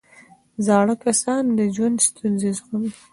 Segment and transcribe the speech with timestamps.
[0.65, 2.91] زاړه کسان د ژوند ستونزې زغمي